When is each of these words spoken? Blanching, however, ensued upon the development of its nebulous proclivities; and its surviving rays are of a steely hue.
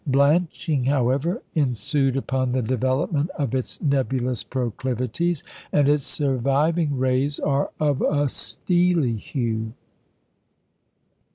Blanching, 0.07 0.85
however, 0.85 1.43
ensued 1.53 2.17
upon 2.17 2.53
the 2.53 2.63
development 2.63 3.29
of 3.37 3.53
its 3.53 3.79
nebulous 3.83 4.43
proclivities; 4.43 5.43
and 5.71 5.87
its 5.87 6.05
surviving 6.05 6.97
rays 6.97 7.39
are 7.39 7.69
of 7.79 8.01
a 8.01 8.27
steely 8.27 9.13
hue. 9.15 9.73